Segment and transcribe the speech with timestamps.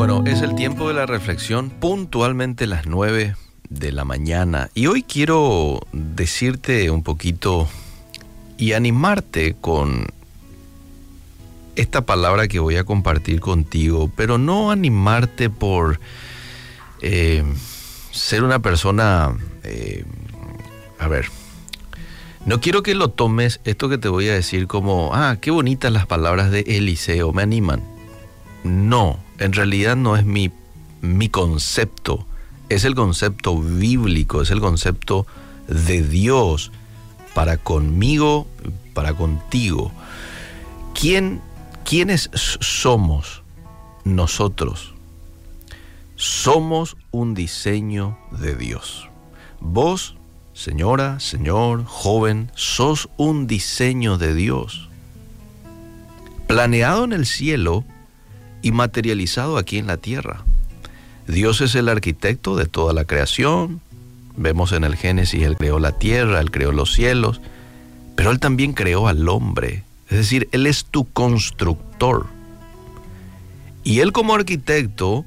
[0.00, 3.36] Bueno, es el tiempo de la reflexión, puntualmente las 9
[3.68, 4.70] de la mañana.
[4.74, 7.68] Y hoy quiero decirte un poquito
[8.56, 10.06] y animarte con
[11.76, 16.00] esta palabra que voy a compartir contigo, pero no animarte por
[17.02, 17.44] eh,
[18.10, 20.06] ser una persona, eh,
[20.98, 21.26] a ver,
[22.46, 25.92] no quiero que lo tomes esto que te voy a decir como, ah, qué bonitas
[25.92, 27.82] las palabras de Eliseo, me animan.
[28.64, 30.52] No, en realidad no es mi,
[31.00, 32.26] mi concepto,
[32.68, 35.26] es el concepto bíblico, es el concepto
[35.66, 36.70] de Dios
[37.34, 38.46] para conmigo,
[38.94, 39.92] para contigo.
[40.94, 41.40] ¿Quién,
[41.84, 43.42] ¿Quiénes somos
[44.04, 44.94] nosotros?
[46.16, 49.08] Somos un diseño de Dios.
[49.58, 50.16] Vos,
[50.52, 54.90] señora, señor, joven, sos un diseño de Dios.
[56.46, 57.84] Planeado en el cielo
[58.62, 60.44] y materializado aquí en la tierra.
[61.26, 63.80] Dios es el arquitecto de toda la creación.
[64.36, 67.40] Vemos en el Génesis, Él creó la tierra, Él creó los cielos,
[68.16, 69.84] pero Él también creó al hombre.
[70.08, 72.26] Es decir, Él es tu constructor.
[73.84, 75.24] Y Él como arquitecto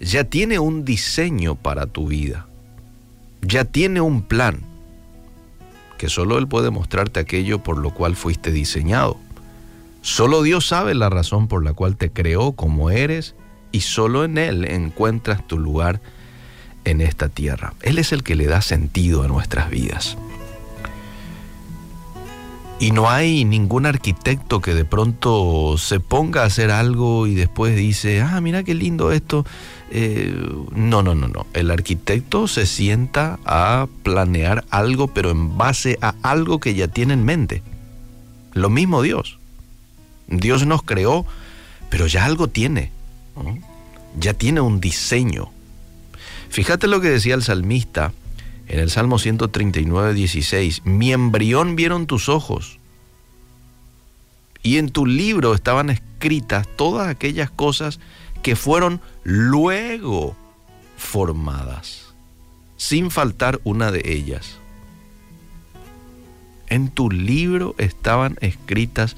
[0.00, 2.46] ya tiene un diseño para tu vida.
[3.42, 4.60] Ya tiene un plan,
[5.96, 9.18] que solo Él puede mostrarte aquello por lo cual fuiste diseñado.
[10.08, 13.34] Solo Dios sabe la razón por la cual te creó como eres
[13.72, 16.00] y solo en Él encuentras tu lugar
[16.86, 17.74] en esta tierra.
[17.82, 20.16] Él es el que le da sentido a nuestras vidas.
[22.80, 27.76] Y no hay ningún arquitecto que de pronto se ponga a hacer algo y después
[27.76, 29.44] dice, ah, mira qué lindo esto.
[29.90, 30.34] Eh,
[30.74, 31.46] no, no, no, no.
[31.52, 37.12] El arquitecto se sienta a planear algo, pero en base a algo que ya tiene
[37.12, 37.62] en mente.
[38.54, 39.37] Lo mismo Dios.
[40.28, 41.26] Dios nos creó,
[41.90, 42.92] pero ya algo tiene.
[44.18, 45.50] Ya tiene un diseño.
[46.48, 48.12] Fíjate lo que decía el salmista
[48.68, 52.78] en el Salmo 139, 16, mi embrión vieron tus ojos.
[54.62, 57.98] Y en tu libro estaban escritas todas aquellas cosas
[58.42, 60.36] que fueron luego
[60.98, 62.14] formadas,
[62.76, 64.58] sin faltar una de ellas.
[66.68, 69.16] En tu libro estaban escritas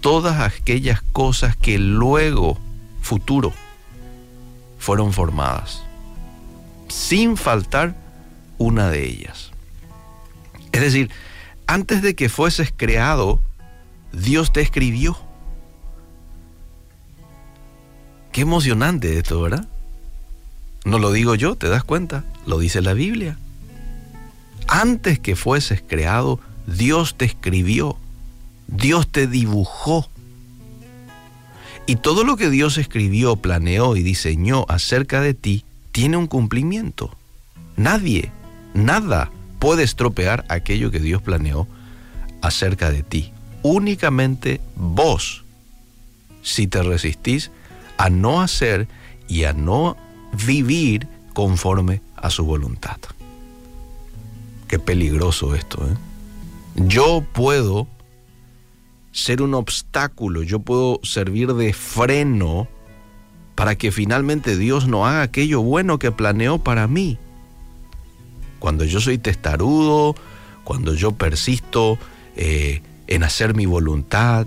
[0.00, 2.58] todas aquellas cosas que luego,
[3.00, 3.52] futuro,
[4.78, 5.82] fueron formadas,
[6.88, 7.96] sin faltar
[8.58, 9.50] una de ellas.
[10.72, 11.10] Es decir,
[11.66, 13.40] antes de que fueses creado,
[14.12, 15.18] Dios te escribió.
[18.32, 19.66] Qué emocionante esto, ¿verdad?
[20.84, 23.36] No lo digo yo, te das cuenta, lo dice la Biblia.
[24.68, 27.98] Antes que fueses creado, Dios te escribió,
[28.68, 30.08] Dios te dibujó.
[31.86, 37.16] Y todo lo que Dios escribió, planeó y diseñó acerca de ti tiene un cumplimiento.
[37.76, 38.30] Nadie
[38.74, 41.66] Nada puede estropear aquello que Dios planeó
[42.42, 43.32] acerca de ti.
[43.62, 45.44] Únicamente vos,
[46.42, 47.50] si te resistís
[47.96, 48.86] a no hacer
[49.26, 49.96] y a no
[50.46, 52.98] vivir conforme a su voluntad.
[54.68, 55.84] Qué peligroso esto.
[55.84, 55.96] ¿eh?
[56.76, 57.88] Yo puedo
[59.12, 62.68] ser un obstáculo, yo puedo servir de freno
[63.54, 67.18] para que finalmente Dios no haga aquello bueno que planeó para mí
[68.58, 70.14] cuando yo soy testarudo,
[70.64, 71.98] cuando yo persisto
[72.36, 74.46] eh, en hacer mi voluntad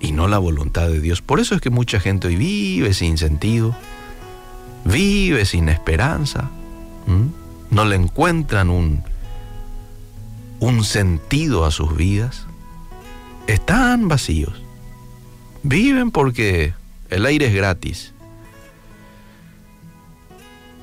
[0.00, 1.22] y no la voluntad de Dios.
[1.22, 3.76] Por eso es que mucha gente hoy vive sin sentido,
[4.84, 6.50] vive sin esperanza,
[7.70, 9.02] no le encuentran un,
[10.60, 12.47] un sentido a sus vidas.
[13.48, 14.62] Están vacíos.
[15.64, 16.74] Viven porque
[17.10, 18.12] el aire es gratis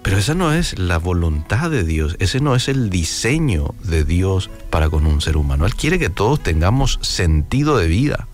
[0.06, 4.52] pero esa no es la voluntad de Dios, ese no es el diseño de Dios
[4.70, 5.66] para con un ser humano.
[5.66, 8.28] Él quiere que todos tengamos sentido de vida,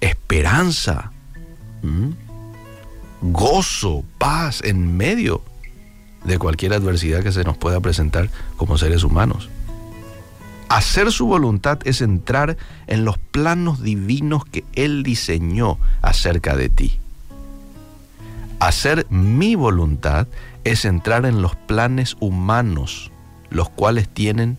[0.00, 1.10] esperanza,
[3.22, 5.42] gozo, paz en medio
[6.22, 9.48] de cualquier adversidad que se nos pueda presentar como seres humanos.
[10.68, 16.98] Hacer su voluntad es entrar en los planos divinos que Él diseñó acerca de ti.
[18.60, 20.26] Hacer mi voluntad
[20.64, 23.10] es entrar en los planes humanos,
[23.48, 24.58] los cuales tienen,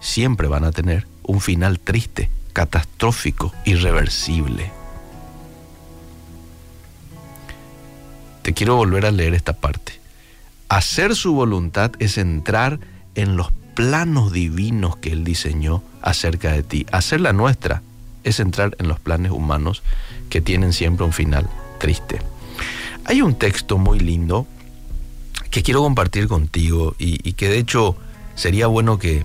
[0.00, 4.72] siempre van a tener, un final triste, catastrófico, irreversible.
[8.42, 10.00] Te quiero volver a leer esta parte.
[10.68, 12.80] Hacer su voluntad es entrar
[13.14, 16.86] en los planos divinos que Él diseñó acerca de ti.
[16.92, 17.82] Hacer la nuestra
[18.24, 19.82] es entrar en los planes humanos
[20.28, 21.48] que tienen siempre un final
[21.78, 22.20] triste.
[23.04, 24.46] Hay un texto muy lindo
[25.50, 27.96] que quiero compartir contigo y, y que de hecho
[28.34, 29.24] sería bueno que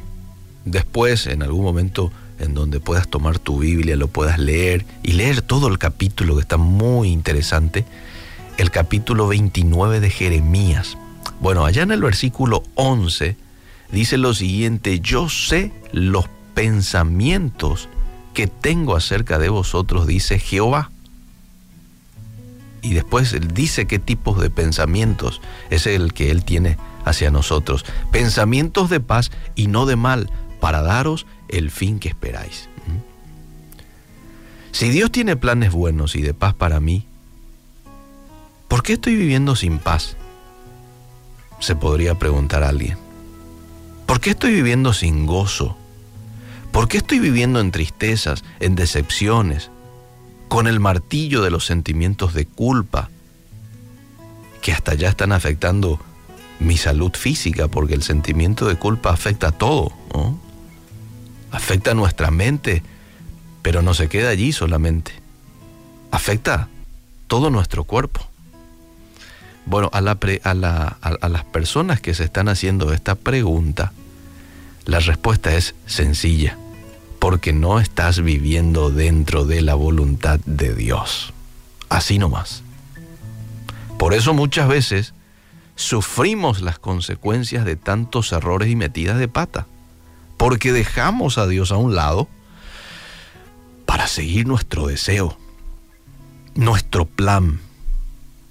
[0.65, 5.41] después, en algún momento en donde puedas tomar tu Biblia, lo puedas leer y leer
[5.41, 7.85] todo el capítulo que está muy interesante,
[8.57, 10.97] el capítulo 29 de Jeremías.
[11.39, 13.35] Bueno, allá en el versículo 11
[13.91, 17.89] dice lo siguiente, yo sé los pensamientos
[18.33, 20.91] que tengo acerca de vosotros, dice Jehová.
[22.81, 27.85] Y después él dice qué tipos de pensamientos es el que él tiene hacia nosotros.
[28.11, 30.29] Pensamientos de paz y no de mal,
[30.59, 32.69] para daros el fin que esperáis.
[32.85, 32.99] ¿Mm?
[34.71, 37.05] Si Dios tiene planes buenos y de paz para mí,
[38.67, 40.15] ¿por qué estoy viviendo sin paz?
[41.59, 43.06] Se podría preguntar alguien.
[44.07, 45.77] ¿Por qué estoy viviendo sin gozo?
[46.71, 49.69] ¿Por qué estoy viviendo en tristezas, en decepciones,
[50.47, 53.09] con el martillo de los sentimientos de culpa,
[54.61, 55.99] que hasta ya están afectando
[56.59, 60.39] mi salud física, porque el sentimiento de culpa afecta a todo, ¿no?
[61.51, 62.83] afecta nuestra mente,
[63.61, 65.11] pero no se queda allí solamente.
[66.11, 66.69] Afecta
[67.27, 68.21] todo nuestro cuerpo.
[69.67, 73.91] Bueno, a, las personas que se están haciendo esta pregunta,
[74.85, 76.57] la respuesta es sencilla,
[77.19, 81.33] porque no estás viviendo dentro de la voluntad de Dios.
[81.89, 82.63] Así nomás.
[83.99, 85.13] Por eso muchas veces
[85.75, 89.67] sufrimos las consecuencias de tantos errores y metidas de pata
[90.37, 92.29] porque dejamos a Dios a un lado
[93.85, 95.37] para seguir nuestro deseo,
[96.55, 97.59] nuestro plan,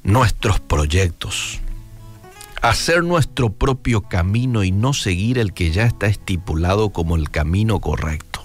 [0.06, 1.58] nuestros proyectos,
[2.62, 7.81] hacer nuestro propio camino y no seguir el que ya está estipulado como el camino
[7.81, 8.41] correcto.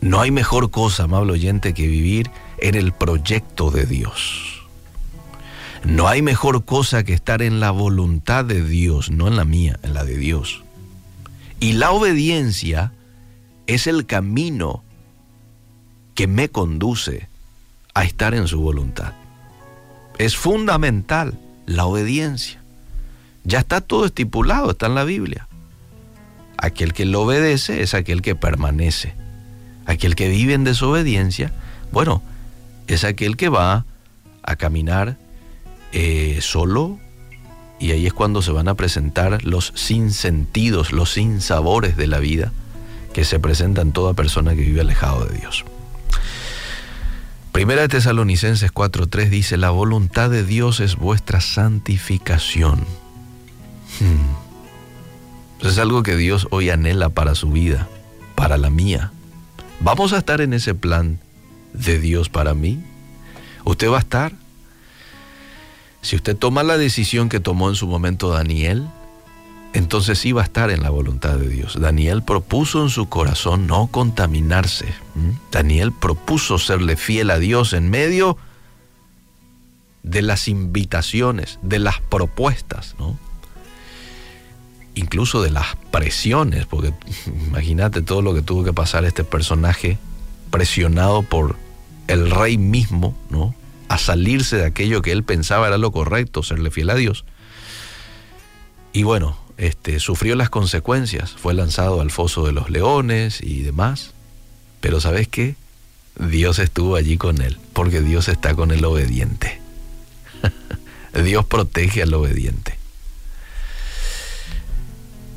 [0.00, 4.66] No hay mejor cosa, amable oyente, que vivir en el proyecto de Dios.
[5.84, 9.78] No hay mejor cosa que estar en la voluntad de Dios, no en la mía,
[9.84, 10.64] en la de Dios.
[11.60, 12.92] Y la obediencia
[13.68, 14.82] es el camino
[16.16, 17.28] que me conduce
[17.94, 19.12] a estar en su voluntad.
[20.18, 22.60] Es fundamental la obediencia.
[23.44, 25.48] Ya está todo estipulado, está en la Biblia.
[26.56, 29.14] Aquel que lo obedece es aquel que permanece.
[29.86, 31.52] Aquel que vive en desobediencia,
[31.90, 32.22] bueno,
[32.86, 33.84] es aquel que va
[34.42, 35.16] a caminar
[35.92, 36.98] eh, solo
[37.80, 42.52] y ahí es cuando se van a presentar los sinsentidos, los sinsabores de la vida
[43.12, 45.64] que se presentan en toda persona que vive alejado de Dios.
[47.62, 52.80] Primera de Tesalonicenses 4:3 dice, la voluntad de Dios es vuestra santificación.
[54.00, 55.64] Hmm.
[55.64, 57.88] Es algo que Dios hoy anhela para su vida,
[58.34, 59.12] para la mía.
[59.78, 61.20] ¿Vamos a estar en ese plan
[61.72, 62.82] de Dios para mí?
[63.62, 64.32] ¿Usted va a estar?
[66.00, 68.88] Si usted toma la decisión que tomó en su momento Daniel,
[69.72, 71.80] entonces va a estar en la voluntad de Dios.
[71.80, 74.86] Daniel propuso en su corazón no contaminarse.
[75.50, 78.36] Daniel propuso serle fiel a Dios en medio
[80.02, 83.16] de las invitaciones, de las propuestas, ¿no?
[84.94, 86.92] incluso de las presiones, porque
[87.46, 89.98] imagínate todo lo que tuvo que pasar este personaje
[90.50, 91.56] presionado por
[92.08, 93.54] el rey mismo, ¿no?
[93.88, 97.24] a salirse de aquello que él pensaba era lo correcto, serle fiel a Dios.
[98.92, 104.12] Y bueno, este, sufrió las consecuencias, fue lanzado al foso de los leones y demás.
[104.80, 105.56] Pero ¿sabes qué?
[106.18, 109.60] Dios estuvo allí con él, porque Dios está con el obediente.
[111.24, 112.78] Dios protege al obediente.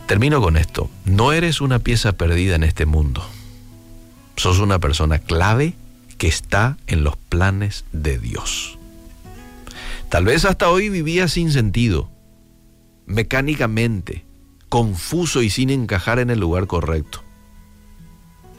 [0.08, 0.90] Termino con esto.
[1.04, 3.26] No eres una pieza perdida en este mundo.
[4.38, 5.74] Sos una persona clave
[6.18, 8.78] que está en los planes de Dios.
[10.10, 12.10] Tal vez hasta hoy vivía sin sentido,
[13.06, 14.26] mecánicamente,
[14.70, 17.22] confuso y sin encajar en el lugar correcto.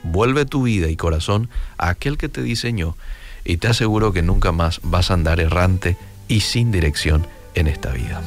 [0.03, 1.49] Vuelve tu vida y corazón
[1.79, 2.97] a aquel que te diseñó
[3.45, 5.97] y te aseguro que nunca más vas a andar errante
[6.29, 8.23] y sin dirección en esta vida.